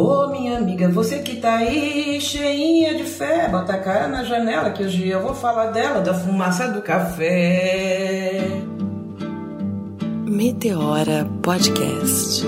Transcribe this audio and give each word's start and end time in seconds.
Ô 0.00 0.28
minha 0.28 0.56
amiga, 0.56 0.88
você 0.88 1.18
que 1.18 1.36
tá 1.36 1.56
aí 1.56 2.18
cheinha 2.22 2.94
de 2.94 3.04
fé, 3.04 3.50
bota 3.50 3.74
a 3.74 3.78
cara 3.78 4.08
na 4.08 4.24
janela 4.24 4.70
que 4.70 4.82
hoje 4.82 5.06
eu 5.06 5.20
vou 5.20 5.34
falar 5.34 5.66
dela, 5.72 6.00
da 6.00 6.14
fumaça 6.14 6.68
do 6.68 6.80
café. 6.80 8.40
Meteora 10.26 11.28
Podcast. 11.42 12.46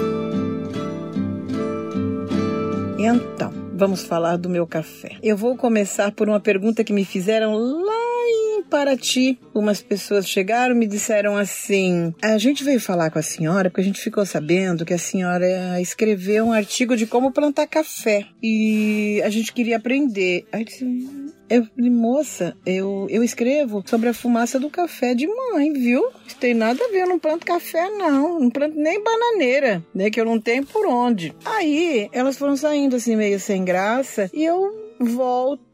Então, 2.99 3.53
vamos 3.75 4.03
falar 4.03 4.39
do 4.39 4.49
meu 4.49 4.67
café. 4.67 5.17
Eu 5.23 5.37
vou 5.37 5.55
começar 5.55 6.11
por 6.11 6.31
uma 6.31 6.41
pergunta 6.41 6.83
que 6.83 6.93
me 6.95 7.05
fizeram 7.05 7.53
lá 7.55 8.02
Paraty. 8.73 9.39
Umas 9.55 9.83
pessoas 9.83 10.27
chegaram 10.27 10.75
e 10.75 10.79
me 10.79 10.87
disseram 10.87 11.37
assim: 11.37 12.15
a 12.23 12.39
gente 12.39 12.65
veio 12.65 12.81
falar 12.81 13.11
com 13.11 13.19
a 13.19 13.23
senhora 13.23 13.69
porque 13.69 13.83
a 13.83 13.85
gente 13.85 14.01
ficou 14.01 14.25
sabendo 14.25 14.87
que 14.87 14.95
a 14.95 14.99
senhora 14.99 15.79
escreveu 15.79 16.47
um 16.47 16.53
artigo 16.53 16.97
de 16.97 17.07
como 17.07 17.31
plantar 17.31 17.67
café 17.67 18.25
e 18.43 19.21
a 19.23 19.29
gente 19.29 19.53
queria 19.53 19.77
aprender. 19.77 20.47
Aí 20.51 20.63
eu 20.63 20.65
disse, 20.65 20.87
eu 21.51 21.67
moça, 21.93 22.57
eu, 22.65 23.07
eu 23.11 23.23
escrevo 23.23 23.85
sobre 23.85 24.09
a 24.09 24.15
fumaça 24.15 24.59
do 24.59 24.71
café 24.71 25.15
de 25.15 25.27
mãe, 25.27 25.71
viu? 25.75 26.09
Isso 26.27 26.37
tem 26.39 26.55
nada 26.55 26.83
a 26.83 26.89
ver, 26.89 27.03
eu 27.03 27.09
não 27.09 27.19
planto 27.19 27.45
café, 27.45 27.91
não. 27.91 28.41
Não 28.41 28.49
planto 28.49 28.75
nem 28.75 29.05
bananeira, 29.05 29.85
né? 29.95 30.09
Que 30.09 30.19
eu 30.19 30.25
não 30.25 30.41
tenho 30.41 30.65
por 30.65 30.87
onde. 30.87 31.35
Aí 31.45 32.09
elas 32.11 32.39
foram 32.39 32.57
saindo 32.57 32.97
assim, 32.97 33.17
meio 33.17 33.39
sem 33.39 33.67
graça, 33.67 34.31
e 34.33 34.43
eu 34.43 34.83
volto 34.99 35.72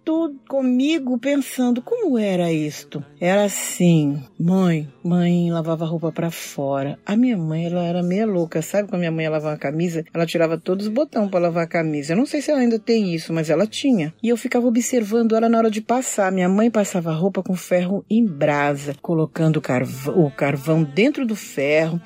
comigo 0.48 1.19
pensando 1.19 1.83
como 1.83 2.19
era 2.19 2.53
isto. 2.53 3.05
Era 3.21 3.45
assim, 3.45 4.23
mãe, 4.39 4.89
mãe 5.05 5.51
lavava 5.51 5.84
roupa 5.84 6.11
para 6.11 6.31
fora. 6.31 6.98
A 7.05 7.17
minha 7.17 7.37
mãe, 7.37 7.67
ela 7.67 7.84
era 7.84 8.03
meia 8.03 8.27
louca, 8.27 8.62
sabe? 8.62 8.89
Quando 8.89 8.95
a 8.95 8.98
minha 8.98 9.12
mãe 9.12 9.25
ia 9.25 9.31
lavar 9.31 9.55
a 9.55 9.59
camisa, 9.59 10.05
ela 10.12 10.27
tirava 10.27 10.57
todos 10.57 10.87
os 10.87 10.93
botões 10.93 11.31
para 11.31 11.41
lavar 11.41 11.65
a 11.65 11.69
camisa. 11.69 12.12
Eu 12.12 12.17
não 12.17 12.27
sei 12.27 12.41
se 12.41 12.51
ela 12.51 12.61
ainda 12.61 12.79
tem 12.79 13.15
isso, 13.15 13.33
mas 13.33 13.51
ela 13.51 13.67
tinha. 13.67 14.15
E 14.23 14.29
eu 14.29 14.37
ficava 14.37 14.67
observando 14.67 15.37
ela 15.37 15.48
na 15.48 15.59
hora 15.59 15.70
de 15.70 15.81
passar. 15.81 16.33
Minha 16.33 16.48
mãe 16.48 16.70
passava 16.70 17.12
roupa 17.12 17.42
com 17.42 17.55
ferro 17.55 18.05
em 18.09 18.25
brasa, 18.25 18.95
colocando 19.03 19.59
o 19.59 20.31
carvão, 20.31 20.84
dentro 20.84 21.27
do 21.27 21.36
ferro, 21.36 22.01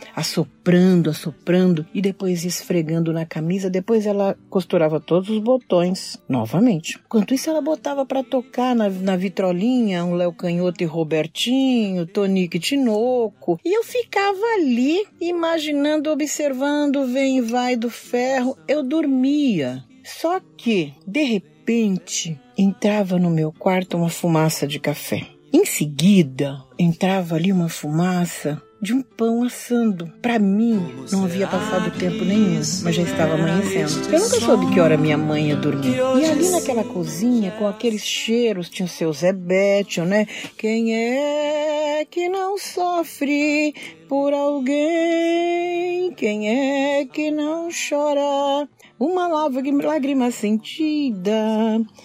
assoprando, 0.62 1.10
assoprando 1.10 1.86
e 1.92 2.00
depois 2.00 2.44
esfregando 2.44 3.12
na 3.12 3.27
camisa. 3.27 3.68
Depois 3.68 4.06
ela 4.06 4.36
costurava 4.48 5.00
todos 5.00 5.28
os 5.28 5.38
botões 5.38 6.16
novamente. 6.28 7.00
Enquanto 7.05 7.34
isso, 7.34 7.50
ela 7.50 7.60
botava 7.60 8.06
para 8.06 8.22
tocar 8.22 8.74
na, 8.74 8.88
na 8.88 9.16
vitrolinha 9.16 10.05
um 10.05 10.14
Léo 10.14 10.33
Canhoto 10.33 10.83
e 10.83 10.86
Robertinho, 10.86 12.06
Tonique 12.06 12.60
Tinoco. 12.60 13.58
E 13.64 13.77
eu 13.77 13.83
ficava 13.83 14.40
ali, 14.56 15.05
imaginando, 15.20 16.10
observando 16.10 17.06
vem 17.06 17.38
e 17.38 17.40
vai 17.40 17.74
do 17.74 17.90
ferro. 17.90 18.56
Eu 18.68 18.83
dormia. 18.83 19.84
Só 20.05 20.40
que, 20.56 20.94
de 21.06 21.24
repente, 21.24 22.38
entrava 22.56 23.18
no 23.18 23.30
meu 23.30 23.52
quarto 23.52 23.96
uma 23.96 24.08
fumaça 24.08 24.66
de 24.66 24.78
café. 24.78 25.27
Em 25.52 25.64
seguida, 25.64 26.62
entrava 26.78 27.34
ali 27.34 27.52
uma 27.52 27.68
fumaça 27.68 28.60
de 28.83 28.92
um 28.92 29.00
pão 29.00 29.44
assando. 29.44 30.12
Para 30.20 30.41
mim, 30.41 31.05
não 31.12 31.25
havia 31.25 31.47
passado 31.47 31.97
tempo 31.97 32.25
nenhum, 32.25 32.61
mas 32.83 32.97
já 32.97 33.02
estava 33.02 33.34
amanhecendo. 33.34 34.12
Eu 34.12 34.19
nunca 34.19 34.41
soube 34.41 34.74
que 34.74 34.80
hora 34.80 34.97
minha 34.97 35.16
mãe 35.16 35.50
ia 35.50 35.56
dormir. 35.56 35.97
E 35.97 36.24
ali 36.24 36.50
naquela 36.50 36.83
cozinha, 36.83 37.52
com 37.52 37.69
aqueles 37.69 38.02
cheiros, 38.05 38.69
tinha 38.69 38.86
o 38.86 38.89
seu 38.89 39.12
Zé 39.12 39.33
Bétio, 39.33 40.05
né? 40.05 40.27
Quem 40.58 40.97
é 40.97 42.05
que 42.11 42.28
não 42.28 42.58
sofre 42.58 43.72
por 44.08 44.34
alguém? 44.34 46.12
Quem 46.17 46.48
é 46.48 47.05
que 47.05 47.30
não 47.30 47.69
chora? 47.70 48.69
Uma 49.03 49.27
lágrima 49.27 50.31
sentida. 50.31 51.34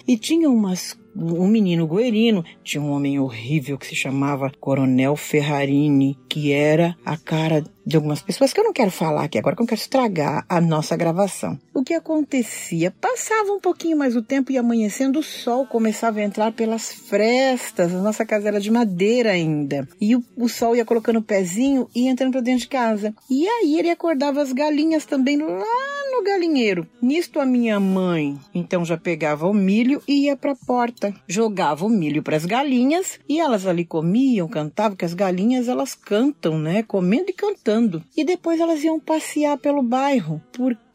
E 0.04 0.18
tinha 0.18 0.50
umas 0.50 0.98
um 1.14 1.46
menino 1.46 1.86
guerino, 1.86 2.44
tinha 2.62 2.82
um 2.82 2.90
homem 2.90 3.18
horrível 3.18 3.78
que 3.78 3.86
se 3.86 3.94
chamava 3.94 4.52
Coronel 4.60 5.16
Ferrarini, 5.16 6.16
que 6.28 6.52
era 6.52 6.96
a 7.04 7.16
cara 7.16 7.64
de 7.84 7.96
algumas 7.96 8.22
pessoas 8.22 8.52
que 8.52 8.60
eu 8.60 8.64
não 8.64 8.72
quero 8.72 8.90
falar 8.90 9.24
aqui 9.24 9.38
agora, 9.38 9.56
que 9.56 9.62
eu 9.62 9.66
quero 9.66 9.80
estragar 9.80 10.44
a 10.48 10.60
nossa 10.60 10.96
gravação. 10.96 11.58
Que 11.88 11.94
acontecia? 11.94 12.90
Passava 12.90 13.50
um 13.50 13.58
pouquinho 13.58 13.96
mais 13.96 14.14
o 14.14 14.20
tempo 14.20 14.52
e 14.52 14.58
amanhecendo 14.58 15.20
o 15.20 15.22
sol 15.22 15.66
começava 15.66 16.18
a 16.18 16.22
entrar 16.22 16.52
pelas 16.52 16.92
frestas. 16.92 17.94
A 17.94 18.02
nossa 18.02 18.26
casa 18.26 18.48
era 18.48 18.60
de 18.60 18.70
madeira 18.70 19.30
ainda. 19.30 19.88
E 19.98 20.14
o, 20.14 20.22
o 20.36 20.50
sol 20.50 20.76
ia 20.76 20.84
colocando 20.84 21.20
o 21.20 21.22
pezinho 21.22 21.88
e 21.96 22.06
entrando 22.06 22.32
para 22.32 22.42
dentro 22.42 22.60
de 22.60 22.68
casa. 22.68 23.14
E 23.30 23.48
aí 23.48 23.78
ele 23.78 23.88
acordava 23.88 24.42
as 24.42 24.52
galinhas 24.52 25.06
também 25.06 25.38
lá 25.38 25.98
no 26.12 26.22
galinheiro. 26.22 26.86
Nisto 27.00 27.40
a 27.40 27.46
minha 27.46 27.80
mãe, 27.80 28.38
então 28.54 28.84
já 28.84 28.98
pegava 28.98 29.46
o 29.46 29.54
milho 29.54 30.02
e 30.06 30.26
ia 30.26 30.36
para 30.36 30.52
a 30.52 30.56
porta, 30.56 31.14
jogava 31.26 31.86
o 31.86 31.88
milho 31.88 32.22
para 32.22 32.36
as 32.36 32.44
galinhas 32.44 33.18
e 33.28 33.40
elas 33.40 33.66
ali 33.66 33.84
comiam, 33.84 34.48
cantavam, 34.48 34.96
que 34.96 35.04
as 35.04 35.14
galinhas 35.14 35.68
elas 35.68 35.94
cantam, 35.94 36.58
né? 36.58 36.82
Comendo 36.82 37.30
e 37.30 37.32
cantando 37.32 38.04
e 38.16 38.24
depois 38.24 38.60
elas 38.60 38.82
iam 38.82 38.98
passear 38.98 39.56
pelo 39.58 39.82
bairro, 39.82 40.42
porque 40.52 40.87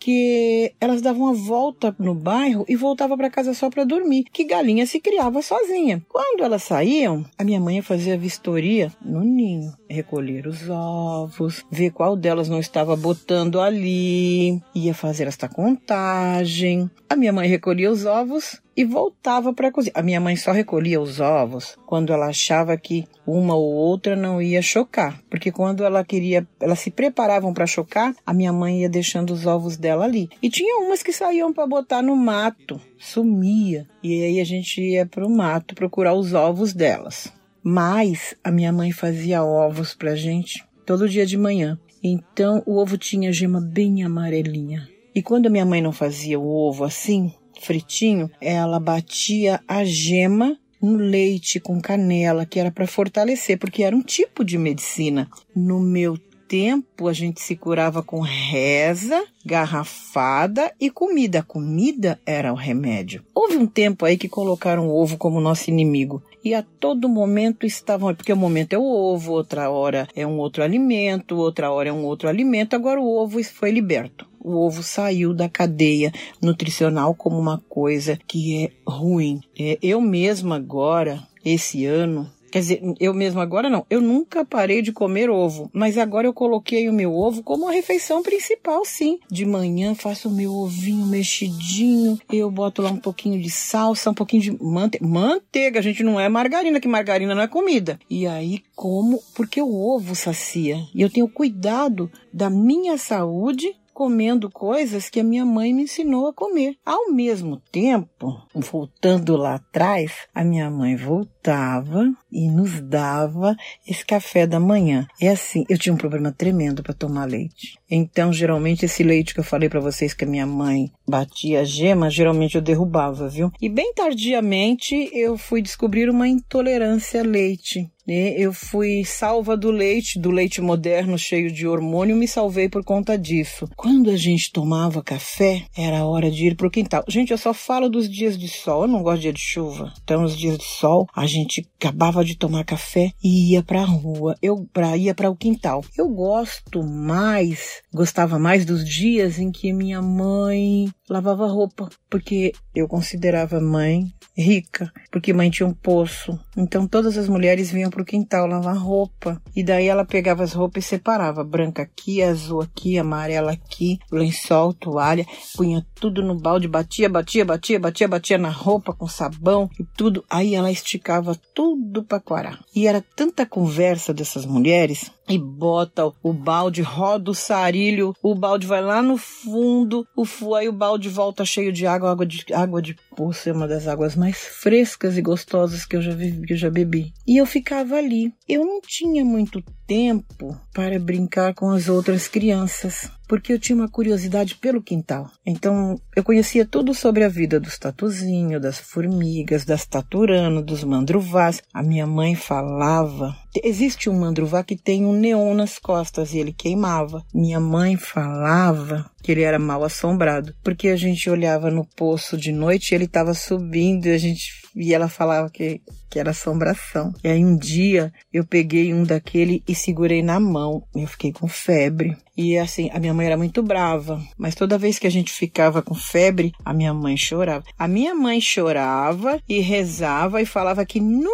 elas 0.80 1.02
davam 1.02 1.24
uma 1.24 1.34
volta 1.34 1.96
no 2.00 2.16
bairro 2.16 2.66
e 2.68 2.75
voltavam 2.75 3.18
para 3.18 3.30
casa 3.30 3.53
só 3.53 3.69
para 3.69 3.84
dormir, 3.84 4.25
que 4.31 4.44
galinha 4.44 4.86
se 4.86 5.00
criava 5.00 5.41
sozinha. 5.41 6.02
Quando 6.09 6.44
elas 6.44 6.64
saíam, 6.64 7.25
a 7.38 7.44
minha 7.44 7.59
mãe 7.59 7.81
fazia 7.81 8.18
vistoria 8.18 8.91
no 9.03 9.22
ninho, 9.22 9.74
recolher 9.90 10.47
os 10.47 10.69
ovos, 10.69 11.66
ver 11.69 11.91
qual 11.91 12.16
delas 12.16 12.50
não 12.50 12.59
estava 12.59 12.96
botando 12.96 13.59
ali, 13.59 14.62
ia 14.74 14.94
fazer 14.94 15.28
esta 15.28 15.47
contagem. 15.47 16.90
A 17.09 17.16
minha 17.16 17.34
mãe 17.34 17.47
recolhia 17.47 17.91
os 17.91 18.06
ovos 18.06 18.62
e 18.75 18.84
voltava 18.84 19.53
para 19.53 19.67
a 19.67 19.72
cozinha. 19.72 19.94
A 19.95 20.01
minha 20.01 20.19
mãe 20.19 20.35
só 20.35 20.51
recolhia 20.51 21.00
os 21.00 21.19
ovos 21.19 21.78
quando 21.85 22.11
ela 22.11 22.28
achava 22.28 22.75
que 22.78 23.06
uma 23.25 23.56
ou 23.56 23.73
outra 23.73 24.16
não 24.16 24.41
ia 24.41 24.61
chocar, 24.61 25.22
porque 25.29 25.51
quando 25.51 25.84
ela 25.84 26.03
queria, 26.03 26.47
elas 26.59 26.79
se 26.79 26.91
preparavam 26.91 27.53
para 27.53 27.66
chocar, 27.66 28.16
a 28.25 28.34
minha 28.34 28.51
mãe 28.51 28.81
ia 28.81 28.89
deixando 28.89 29.31
os 29.31 29.45
ovos 29.45 29.78
dela 29.78 30.06
ali. 30.06 30.29
E 30.41 30.50
tinha 30.50 30.78
umas 30.85 31.03
que 31.03 31.13
saíam 31.13 31.53
para 31.53 31.67
botar 31.67 32.01
no 32.01 32.16
mato, 32.16 32.79
sumia, 32.97 33.88
e 34.01 34.23
aí 34.23 34.39
a 34.39 34.45
gente 34.45 34.81
ia 34.81 35.05
para 35.05 35.25
o 35.25 35.29
mato 35.29 35.75
procurar 35.75 36.13
os 36.13 36.34
ovos 36.34 36.73
delas. 36.73 37.31
Mas 37.63 38.35
a 38.44 38.51
minha 38.51 38.73
mãe 38.73 38.91
fazia 38.91 39.44
ovos 39.44 39.94
pra 39.94 40.16
gente 40.16 40.66
todo 40.85 41.07
dia 41.07 41.25
de 41.25 41.38
manhã. 41.38 41.79
Então 42.03 42.61
o 42.66 42.78
ovo 42.78 42.97
tinha 42.97 43.31
gema 43.31 43.61
bem 43.61 44.03
amarelinha. 44.03 44.90
E 45.16 45.22
quando 45.22 45.45
a 45.45 45.50
minha 45.50 45.66
mãe 45.66 45.81
não 45.81 45.94
fazia 45.94 46.40
o 46.40 46.45
ovo 46.45 46.84
assim, 46.84 47.31
fritinho, 47.62 48.30
ela 48.41 48.80
batia 48.80 49.62
a 49.68 49.84
gema 49.84 50.58
no 50.81 50.97
leite 50.97 51.59
com 51.62 51.80
canela, 51.80 52.46
que 52.46 52.59
era 52.59 52.69
para 52.69 52.86
fortalecer, 52.86 53.58
porque 53.58 53.84
era 53.84 53.96
um 53.96 54.02
tipo 54.02 54.44
de 54.44 54.58
medicina. 54.58 55.30
No 55.56 55.80
meu 55.80 56.18
tempo, 56.46 57.08
a 57.08 57.14
gente 57.14 57.41
se 57.41 57.56
curava 57.56 58.03
com 58.03 58.19
reza, 58.19 59.24
garrafada 59.46 60.72
e 60.80 60.90
comida. 60.90 61.40
A 61.40 61.44
comida 61.44 62.19
era 62.25 62.52
o 62.52 62.56
remédio. 62.56 63.24
Houve 63.34 63.56
um 63.56 63.66
tempo 63.66 64.06
aí 64.06 64.18
que 64.18 64.28
colocaram 64.28 64.88
o 64.88 65.02
ovo 65.02 65.18
como 65.18 65.40
nosso 65.40 65.70
inimigo. 65.70 66.22
E 66.44 66.54
a 66.54 66.62
todo 66.62 67.08
momento 67.08 67.66
estavam, 67.66 68.14
porque 68.14 68.34
o 68.34 68.38
momento 68.38 68.74
é 68.74 68.78
o 68.78 68.84
ovo, 68.84 69.31
outra 69.31 69.70
hora 69.70 70.08
é 70.16 70.28
um 70.28 70.38
outro 70.38 70.64
alimento, 70.64 71.38
outra 71.38 71.72
hora 71.72 71.90
é 71.90 71.94
um 71.94 72.04
outro 72.04 72.28
alimento, 72.28 72.76
agora 72.76 73.00
o 73.00 73.18
ovo 73.18 73.44
foi 73.44 73.72
liberto 73.72 74.28
o 74.44 74.58
ovo 74.58 74.84
saiu 74.84 75.34
da 75.34 75.48
cadeia 75.48 76.12
nutricional 76.42 77.16
como 77.16 77.40
uma 77.40 77.64
coisa 77.70 78.20
que 78.28 78.66
é 78.66 78.72
ruim. 78.86 79.40
É, 79.58 79.80
eu 79.82 80.02
mesma 80.02 80.58
agora, 80.58 81.26
esse 81.46 81.86
ano, 81.86 82.30
Quer 82.53 82.59
dizer, 82.59 82.81
eu 83.00 83.16
mesma 83.16 83.41
agora 83.41 83.68
não. 83.68 83.84
Eu 83.90 84.00
nunca 84.00 84.46
parei 84.46 84.84
de 84.84 84.91
comer 84.91 85.28
ovo, 85.28 85.72
mas 85.74 85.97
agora 85.97 86.28
eu 86.28 86.34
coloquei 86.36 86.88
o 86.88 86.94
meu 86.94 87.12
ovo 87.12 87.41
como 87.41 87.68
a 87.68 87.72
refeição 87.72 88.22
principal, 88.22 88.86
sim. 88.86 89.18
De 89.28 89.44
manhã 89.44 89.96
faço 89.96 90.30
o 90.30 90.31
meu 90.31 90.53
ovinho 90.53 91.08
mexidinho, 91.08 92.16
eu 92.31 92.52
boto 92.52 92.84
lá 92.84 92.91
um 92.91 92.97
pouquinho 92.97 93.41
de 93.41 93.50
salsa, 93.50 94.11
um 94.11 94.14
pouquinho 94.14 94.44
de 94.44 94.64
manteiga. 94.64 95.03
Manteiga, 95.03 95.79
a 95.79 95.82
gente 95.82 96.03
não 96.03 96.20
é 96.20 96.29
margarina, 96.29 96.79
que 96.79 96.88
margarina 96.88 97.34
não 97.34 97.41
é 97.41 97.47
comida. 97.47 98.00
E 98.08 98.28
aí 98.28 98.61
como, 98.76 99.20
porque 99.34 99.59
o 99.59 99.73
ovo 99.73 100.14
sacia. 100.14 100.78
E 100.94 101.02
eu 101.02 101.09
tenho 101.09 101.28
cuidado 101.28 102.11
da 102.32 102.52
minha 102.52 103.00
saúde 103.00 103.76
comendo 103.96 104.50
coisas 104.52 105.09
que 105.09 105.20
a 105.20 105.23
minha 105.23 105.44
mãe 105.44 105.73
me 105.73 105.84
ensinou 105.84 106.28
a 106.28 106.34
comer. 106.34 106.76
Ao 106.85 107.11
mesmo 107.11 107.61
tempo, 107.72 108.40
voltando 108.53 109.35
lá 109.38 109.55
atrás, 109.55 110.28
a 110.35 110.44
minha 110.44 110.70
mãe 110.70 110.96
voltou 110.96 111.33
botava 111.43 112.09
e 112.31 112.49
nos 112.49 112.79
dava 112.81 113.55
esse 113.85 114.05
café 114.05 114.47
da 114.47 114.59
manhã. 114.59 115.05
É 115.19 115.28
assim, 115.28 115.66
eu 115.67 115.78
tinha 115.78 115.93
um 115.93 115.97
problema 115.97 116.31
tremendo 116.31 116.81
para 116.81 116.93
tomar 116.93 117.25
leite. 117.25 117.78
Então, 117.91 118.31
geralmente, 118.31 118.85
esse 118.85 119.03
leite 119.03 119.34
que 119.34 119.40
eu 119.41 119.43
falei 119.43 119.67
para 119.67 119.81
vocês 119.81 120.13
que 120.13 120.23
a 120.23 120.28
minha 120.28 120.47
mãe 120.47 120.90
batia 121.07 121.59
a 121.59 121.63
gema, 121.63 122.09
geralmente 122.09 122.55
eu 122.55 122.61
derrubava, 122.61 123.28
viu? 123.28 123.51
E 123.61 123.69
bem 123.69 123.93
tardiamente 123.93 125.09
eu 125.13 125.37
fui 125.37 125.61
descobrir 125.61 126.09
uma 126.09 126.28
intolerância 126.28 127.19
a 127.19 127.23
leite. 127.23 127.87
Né? 128.05 128.34
Eu 128.37 128.51
fui 128.51 129.05
salva 129.05 129.55
do 129.55 129.72
leite, 129.72 130.19
do 130.19 130.29
leite 130.29 130.61
moderno 130.61 131.17
cheio 131.17 131.51
de 131.51 131.66
hormônio, 131.66 132.16
me 132.16 132.28
salvei 132.28 132.67
por 132.67 132.84
conta 132.84 133.17
disso. 133.17 133.69
Quando 133.78 134.09
a 134.09 134.17
gente 134.17 134.51
tomava 134.51 135.01
café, 135.01 135.63
era 135.78 136.05
hora 136.05 136.29
de 136.29 136.47
ir 136.47 136.55
pro 136.55 136.69
quintal. 136.69 137.03
Gente, 137.07 137.31
eu 137.31 137.37
só 137.37 137.53
falo 137.53 137.90
dos 137.90 138.09
dias 138.09 138.37
de 138.37 138.47
sol, 138.49 138.84
eu 138.84 138.87
não 138.90 139.01
gosto 139.01 139.17
de 139.17 139.22
dia 139.23 139.34
de 139.34 139.40
chuva. 139.40 139.93
Então, 140.03 140.23
os 140.23 140.35
dias 140.35 140.57
de 140.57 140.66
sol, 140.66 141.07
a 141.16 141.25
gente 141.34 141.68
acabava 141.80 142.24
de 142.24 142.38
tomar 142.38 142.64
café 142.64 143.12
e 143.24 143.53
ia 143.53 143.64
pra 143.64 143.84
rua. 143.84 144.35
Eu 144.41 144.68
pra, 144.72 144.96
ia 144.96 145.14
para 145.14 145.30
o 145.30 145.35
quintal. 145.35 145.84
Eu 145.97 146.09
gosto 146.09 146.84
mais, 146.84 147.82
gostava 147.94 148.40
mais 148.40 148.66
dos 148.66 148.88
dias 148.88 149.40
em 149.40 149.52
que 149.52 149.74
minha 149.74 150.02
mãe 150.02 150.91
lavava 151.09 151.47
roupa, 151.47 151.90
porque 152.09 152.53
eu 152.74 152.88
considerava 152.88 153.59
mãe 153.59 154.14
rica, 154.35 154.91
porque 155.12 155.32
mãe 155.34 155.50
tinha 155.50 155.68
um 155.68 155.74
poço. 155.74 156.40
Então 156.58 156.88
todas 156.88 157.18
as 157.18 157.30
mulheres 157.30 157.72
vinham 157.72 157.90
pro 157.90 158.06
quintal 158.06 158.47
lavar 158.47 158.78
roupa. 158.78 159.41
E 159.56 159.64
daí 159.64 159.88
ela 159.88 160.06
pegava 160.06 160.44
as 160.44 160.53
roupas 160.53 160.86
e 160.86 160.88
separava, 160.88 161.44
branca 161.44 161.84
aqui, 161.84 162.22
azul 162.22 162.62
aqui, 162.62 162.97
amarela 162.97 163.52
aqui, 163.52 164.00
lençol, 164.12 164.74
toalha, 164.74 165.26
punha 165.56 165.86
tudo 165.96 166.24
no 166.24 166.36
balde, 166.36 166.68
batia, 166.68 167.08
batia, 167.08 167.46
batia, 167.46 167.79
batia, 167.79 168.08
batia 168.08 168.38
na 168.38 168.50
roupa 168.50 168.94
com 168.94 169.08
sabão 169.08 169.70
e 169.79 169.84
tudo. 169.84 170.24
Aí 170.29 170.56
ela 170.56 170.72
esticava 170.72 171.22
tudo 171.53 172.03
para 172.03 172.20
coarar. 172.20 172.59
E 172.75 172.87
era 172.87 173.03
tanta 173.16 173.46
conversa 173.46 174.14
dessas 174.14 174.46
mulheres 174.46 175.09
e 175.28 175.37
bota 175.37 176.11
o 176.22 176.34
balde, 176.34 176.81
roda 176.81 177.31
o 177.31 177.35
sarilho, 177.35 178.14
o 178.22 178.35
balde 178.35 178.67
vai 178.67 178.81
lá 178.81 179.02
no 179.02 179.17
fundo, 179.17 180.05
o 180.16 180.55
aí 180.55 180.67
o 180.67 180.73
balde 180.73 181.08
volta 181.08 181.46
cheio 181.46 181.72
de 181.72 181.87
água, 181.87 182.11
água 182.11 182.25
de 182.25 182.46
água 182.53 182.81
de 182.81 182.96
poço 183.16 183.47
é 183.47 183.53
uma 183.53 183.67
das 183.67 183.87
águas 183.87 184.16
mais 184.16 184.37
frescas 184.37 185.17
e 185.17 185.22
gostosas 185.22 185.85
que 185.85 185.96
eu 185.96 186.02
já 186.02 186.14
vi, 186.14 186.46
que 186.46 186.53
eu 186.53 186.58
já 186.58 186.70
bebi. 186.70 187.14
E 187.26 187.40
eu 187.40 187.46
ficava 187.46 187.96
ali. 187.96 188.34
Eu 188.47 188.66
não 188.66 188.81
tinha 188.81 189.23
muito 189.23 189.64
tempo 189.88 190.58
para 190.74 191.00
brincar 191.00 191.53
com 191.53 191.70
as 191.70 191.88
outras 191.88 192.28
crianças, 192.28 193.09
porque 193.28 193.53
eu 193.53 193.59
tinha 193.59 193.76
uma 193.76 193.90
curiosidade 193.90 194.56
pelo 194.56 194.82
quintal. 194.82 195.30
Então, 195.46 196.00
eu 196.16 196.24
conhecia 196.24 196.66
tudo 196.66 196.94
sobre 196.94 197.24
a 197.24 197.30
vida 197.30 197.59
dos 197.59 197.78
tatuzinhos, 197.78 198.62
das 198.62 198.80
formigas, 198.80 199.66
das 199.66 199.85
taturano, 199.85 200.62
dos 200.62 200.84
mandruvás. 200.84 201.62
A 201.74 201.82
minha 201.82 202.08
mãe 202.08 202.35
falava. 202.35 203.35
Existe 203.64 204.09
um 204.09 204.20
mandruvá 204.20 204.64
que 204.64 204.76
tem 204.76 205.06
um 205.06 205.14
neon 205.14 205.53
nas 205.53 205.78
costas 205.78 206.34
e 206.34 206.40
ele 206.40 206.53
queimava. 206.53 207.24
Minha 207.34 207.59
mãe 207.59 207.97
falava 207.97 209.09
que 209.22 209.32
ele 209.32 209.41
era 209.41 209.59
mal 209.59 209.84
assombrado, 209.84 210.53
porque 210.64 210.90
a 210.90 210.96
gente 210.96 211.29
olhava 211.29 211.72
no 211.72 211.86
poço 211.86 212.38
de 212.38 212.52
noite 212.52 212.91
e 212.91 212.96
ele 212.96 213.06
estava 213.06 213.34
subindo 213.34 214.08
e 214.08 214.12
a 214.12 214.18
gente 214.18 214.63
e 214.75 214.93
ela 214.93 215.08
falava 215.08 215.49
que, 215.49 215.81
que 216.09 216.20
era 216.20 216.31
assombração. 216.31 217.14
E 217.23 217.28
aí 217.28 217.43
um 217.43 217.58
dia 217.58 218.11
eu 218.31 218.46
peguei 218.46 218.93
um 218.93 219.03
daquele 219.03 219.64
e 219.67 219.75
segurei 219.75 220.22
na 220.22 220.40
mão. 220.40 220.84
Eu 220.96 221.08
fiquei 221.08 221.31
com 221.31 221.47
febre. 221.47 222.17
E 222.35 222.58
assim, 222.58 222.90
a 222.93 222.99
minha 222.99 223.14
mãe 223.14 223.28
era 223.28 223.37
muito 223.37 223.61
brava, 223.61 224.22
mas 224.37 224.55
toda 224.55 224.78
vez 224.78 224.97
que 224.97 225.05
a 225.05 225.11
gente 225.11 225.31
ficava 225.31 225.81
com 225.84 225.93
febre, 225.93 226.52
a 226.66 226.73
minha 226.73 226.93
mãe 226.93 227.16
chorava. 227.16 227.64
A 227.78 227.87
minha 227.87 228.16
mãe 228.16 228.41
chorava 228.41 229.40
e 229.47 229.59
rezava 229.59 230.41
e 230.41 230.46
falava 230.46 230.85
que 230.85 230.99
nunca 230.99 231.29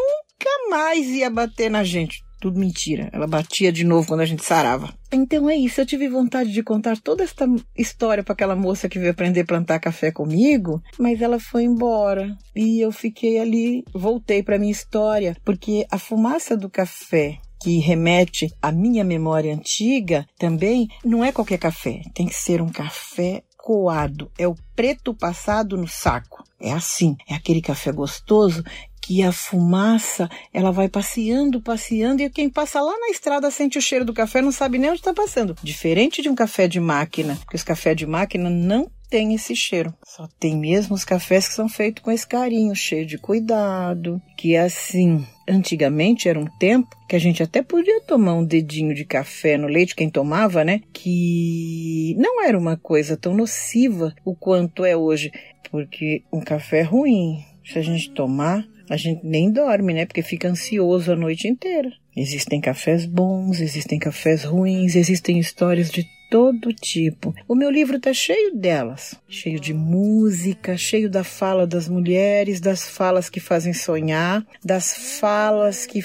mais 0.70 1.08
ia 1.08 1.30
bater 1.30 1.72
na 1.72 1.84
gente. 1.84 2.22
Tudo 2.40 2.60
mentira. 2.60 3.10
Ela 3.12 3.28
batia 3.28 3.72
de 3.72 3.84
novo 3.84 4.08
quando 4.08 4.22
a 4.22 4.26
gente 4.26 4.44
sarava. 4.44 4.94
Então 5.12 5.50
é 5.50 5.56
isso. 5.56 5.82
Eu 5.82 5.86
tive 5.86 6.08
vontade 6.08 6.52
de 6.52 6.64
contar 6.64 6.98
toda 6.98 7.24
esta 7.24 7.46
história 7.78 8.24
para 8.24 8.34
aquela 8.34 8.56
moça 8.56 8.88
que 8.88 9.00
veio 9.00 9.12
aprender 9.12 9.42
a 9.42 9.46
plantar 9.46 9.80
café 9.80 10.12
comigo, 10.12 10.82
mas 10.98 11.22
ela 11.22 11.40
foi 11.40 11.64
embora 11.64 12.38
e 12.56 12.80
eu 12.80 12.92
fiquei 12.92 13.40
ali, 13.40 13.84
voltei 13.94 14.42
para 14.42 14.60
minha 14.60 14.72
história, 14.72 15.36
porque 15.44 15.86
a 15.92 15.98
fumaça 15.98 16.56
do 16.56 16.70
café 16.70 17.40
que 17.62 17.80
remete 17.80 18.54
à 18.62 18.72
minha 18.72 19.04
memória 19.04 19.54
antiga 19.54 20.26
também 20.38 20.88
não 21.04 21.24
é 21.24 21.32
qualquer 21.32 21.58
café. 21.58 22.02
Tem 22.14 22.26
que 22.26 22.36
ser 22.36 22.62
um 22.62 22.70
café 22.70 23.44
coado. 23.58 24.32
É 24.38 24.48
o 24.48 24.56
preto 24.76 25.14
passado 25.14 25.76
no 25.76 25.88
saco. 25.88 26.44
É 26.62 26.72
assim, 26.72 27.16
é 27.28 27.36
aquele 27.36 27.62
café 27.62 27.92
gostoso 27.92 28.64
que 29.10 29.24
a 29.24 29.32
fumaça 29.32 30.30
ela 30.54 30.72
vai 30.72 30.88
passeando, 30.88 31.60
passeando, 31.60 32.22
e 32.22 32.30
quem 32.30 32.48
passa 32.48 32.80
lá 32.80 32.96
na 33.00 33.10
estrada 33.10 33.50
sente 33.50 33.76
o 33.76 33.82
cheiro 33.82 34.06
do 34.06 34.14
café, 34.14 34.40
não 34.40 34.52
sabe 34.52 34.78
nem 34.78 34.92
onde 34.92 35.00
está 35.00 35.12
passando. 35.12 35.56
Diferente 35.64 36.22
de 36.22 36.30
um 36.30 36.36
café 36.36 36.68
de 36.68 36.80
máquina, 36.80 37.36
porque 37.38 37.56
os 37.56 37.64
cafés 37.64 37.98
de 37.98 38.06
máquina 38.06 38.52
não 38.52 38.88
tem 39.10 39.34
esse 39.34 39.56
cheiro. 39.56 39.92
Só 40.06 40.30
tem 40.40 40.56
mesmo 40.56 40.94
os 40.94 41.04
cafés 41.04 41.48
que 41.48 41.56
são 41.56 41.68
feitos 41.68 42.04
com 42.04 42.12
esse 42.12 42.28
carinho, 42.28 42.76
cheio 42.76 43.04
de 43.04 43.18
cuidado, 43.18 44.22
que 44.38 44.54
é 44.54 44.60
assim. 44.60 45.26
Antigamente 45.50 46.30
era 46.30 46.40
um 46.40 46.46
tempo 46.60 46.96
que 47.08 47.16
a 47.16 47.20
gente 47.20 47.42
até 47.42 47.64
podia 47.64 48.00
tomar 48.02 48.36
um 48.36 48.46
dedinho 48.46 48.94
de 48.94 49.06
café 49.06 49.58
no 49.58 49.66
leite, 49.66 49.96
quem 49.96 50.12
tomava, 50.12 50.64
né? 50.64 50.82
Que 50.94 52.16
não 52.20 52.44
era 52.44 52.56
uma 52.56 52.78
coisa 52.78 53.18
tão 53.18 53.34
nociva 53.34 54.14
o 54.24 54.36
quanto 54.36 54.86
é 54.86 54.96
hoje, 54.96 55.32
porque 55.72 56.22
um 56.32 56.42
café 56.42 56.84
ruim, 56.84 57.44
se 57.66 57.80
a 57.80 57.82
gente 57.82 58.12
tomar, 58.12 58.64
a 58.90 58.98
gente 58.98 59.26
nem 59.26 59.52
dorme, 59.52 59.94
né? 59.94 60.06
Porque 60.06 60.22
fica 60.22 60.50
ansioso 60.50 61.12
a 61.12 61.16
noite 61.16 61.48
inteira. 61.48 61.92
Existem 62.16 62.60
cafés 62.60 63.06
bons, 63.06 63.62
existem 63.62 64.00
cafés 64.00 64.44
ruins, 64.44 64.96
existem 64.96 65.40
histórias 65.40 65.90
de 65.92 66.06
todo 66.30 66.74
tipo. 66.74 67.34
O 67.48 67.56
meu 67.56 67.70
livro 67.70 67.98
está 67.98 68.14
cheio 68.14 68.56
delas, 68.56 69.16
cheio 69.28 69.60
de 69.60 69.74
música, 69.74 70.78
cheio 70.78 71.10
da 71.10 71.24
fala 71.24 71.66
das 71.66 71.88
mulheres, 71.90 72.60
das 72.60 72.88
falas 72.88 73.30
que 73.30 73.40
fazem 73.40 73.74
sonhar, 73.74 74.46
das 74.64 75.20
falas 75.20 75.86
que 75.86 76.02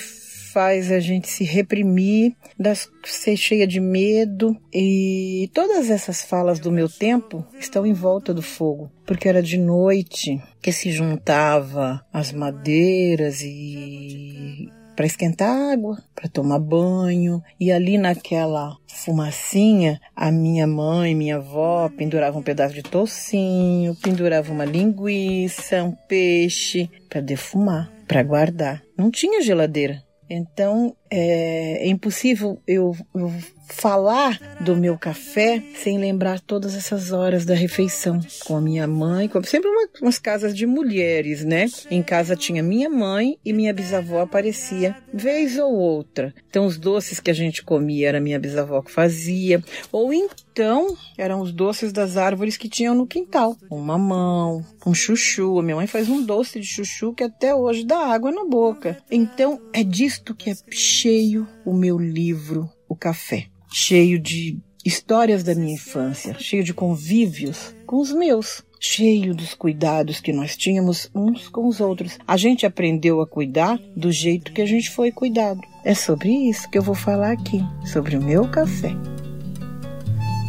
faz 0.55 0.93
a 0.93 1.01
gente 1.01 1.29
se 1.29 1.43
reprimir, 1.43 2.33
das, 2.57 2.89
ser 3.05 3.37
cheia 3.37 3.67
de 3.67 3.81
medo. 3.81 4.57
E 4.73 5.51
todas 5.53 5.91
essas 5.91 6.23
falas 6.23 6.61
do 6.61 6.71
meu 6.71 6.89
tempo 6.89 7.45
estão 7.59 7.85
em 7.85 7.93
volta 7.93 8.33
do 8.33 8.41
fogo, 8.41 8.89
porque 9.05 9.29
era 9.29 9.43
de 9.43 9.59
noite 9.59 10.41
que 10.63 10.71
se 10.71 10.93
juntava 10.93 12.01
as 12.13 12.31
madeiras 12.31 13.43
e 13.43 14.71
para 14.95 15.07
esquentar 15.07 15.73
água, 15.73 16.01
para 16.15 16.29
tomar 16.29 16.61
banho. 16.61 17.43
E 17.59 17.73
ali 17.73 17.99
naquela 17.99 18.77
fumacinha, 18.87 20.01
a 20.15 20.31
minha 20.31 20.69
mãe, 20.69 21.17
minha 21.17 21.37
avó 21.37 21.91
penduravam 21.97 22.41
um 22.41 22.45
pedaço 22.45 22.77
de 22.77 22.83
tocinho, 22.85 23.97
penduravam 23.97 24.55
uma 24.55 24.65
linguiça, 24.65 25.83
um 25.83 25.91
peixe 26.07 26.89
para 27.09 27.21
defumar, 27.21 27.91
para 28.07 28.23
guardar. 28.23 28.85
Não 28.97 29.11
tinha 29.11 29.43
geladeira. 29.43 30.01
Então 30.35 30.97
é, 31.09 31.87
é 31.87 31.89
impossível 31.89 32.61
eu, 32.67 32.97
eu 33.15 33.33
falar 33.69 34.39
do 34.61 34.77
meu 34.77 34.99
café 34.99 35.63
sem 35.77 35.99
lembrar 35.99 36.41
todas 36.41 36.75
essas 36.75 37.13
horas 37.13 37.45
da 37.45 37.55
refeição 37.55 38.21
com 38.45 38.57
a 38.57 38.61
minha 38.61 38.87
mãe, 38.87 39.29
com, 39.29 39.43
sempre 39.43 39.69
uma, 39.69 39.89
umas 40.03 40.19
casas 40.19 40.55
de 40.55 40.67
mulheres, 40.67 41.45
né? 41.45 41.67
Em 41.91 42.03
casa 42.03 42.37
tinha 42.37 42.63
minha 42.63 42.89
mãe 42.89 43.39
e 43.45 43.53
minha 43.53 43.73
bisavó 43.73 44.21
aparecia 44.21 44.97
vez 45.13 45.59
ou 45.59 45.73
outra. 45.73 46.35
Então 46.49 46.67
os 46.67 46.79
doces 46.79 47.21
que 47.21 47.31
a 47.31 47.35
gente 47.35 47.63
comia 47.63 48.09
era 48.09 48.21
minha 48.21 48.39
bisavó 48.39 48.83
que 48.83 48.91
fazia, 48.91 49.63
ou 49.91 50.13
então 50.13 50.97
eram 51.17 51.41
os 51.41 51.53
doces 51.53 51.93
das 51.93 52.17
árvores 52.17 52.57
que 52.57 52.69
tinham 52.69 52.95
no 52.95 53.07
quintal, 53.07 53.57
um 53.71 53.81
mamão, 53.81 54.65
um 54.87 54.95
chuchu. 54.95 55.59
A 55.59 55.63
minha 55.63 55.77
mãe 55.77 55.87
faz 55.87 56.09
um 56.09 56.25
doce 56.25 56.61
de 56.61 56.67
chuchu 56.67 57.13
que 57.13 57.25
até 57.25 57.55
hoje 57.55 57.85
dá 57.85 57.99
água 57.99 58.31
na 58.31 58.45
boca. 58.45 58.99
Então 59.11 59.61
é 59.73 59.83
disto 59.83 60.35
que 60.35 60.51
é 60.51 60.55
cheio 60.71 61.49
o 61.65 61.73
meu 61.73 61.99
livro, 61.99 62.71
O 62.89 62.95
Café 62.95 63.54
cheio 63.75 64.21
de 64.21 64.57
histórias 64.85 65.43
da 65.43 65.53
minha 65.53 65.75
infância, 65.75 66.37
cheio 66.39 66.63
de 66.63 66.73
convívios 66.73 67.75
com 67.85 67.99
os 67.99 68.13
meus, 68.13 68.63
cheio 68.79 69.35
dos 69.35 69.53
cuidados 69.53 70.21
que 70.21 70.33
nós 70.33 70.57
tínhamos 70.57 71.11
uns 71.13 71.49
com 71.49 71.67
os 71.67 71.81
outros. 71.81 72.17
A 72.25 72.37
gente 72.37 72.65
aprendeu 72.65 73.21
a 73.21 73.27
cuidar 73.27 73.77
do 73.97 74.13
jeito 74.13 74.53
que 74.53 74.63
a 74.63 74.67
gente 74.67 74.91
foi 74.91 75.11
cuidado. 75.11 75.61
É 75.85 75.93
sobre 75.93 76.31
isso 76.31 76.71
que 76.71 76.79
eu 76.79 76.83
vou 76.83 76.95
falar 76.95 77.33
aqui, 77.33 77.61
sobre 77.85 78.17
o 78.17 78.23
meu 78.23 78.49
café. 78.49 78.93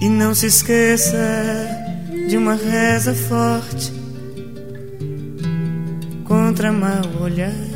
E 0.02 0.08
não 0.08 0.36
se 0.36 0.46
esqueça 0.46 1.18
de 2.28 2.38
uma 2.38 2.54
reza 2.54 3.16
forte 3.16 3.92
contra 6.26 6.72
mal 6.72 7.02
olhar 7.22 7.75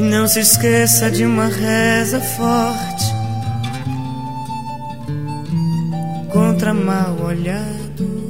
E 0.00 0.02
não 0.02 0.26
se 0.26 0.40
esqueça 0.40 1.10
de 1.10 1.26
uma 1.26 1.46
reza 1.46 2.18
forte 2.20 3.04
contra 6.32 6.72
mal 6.72 7.20
olhado. 7.20 8.29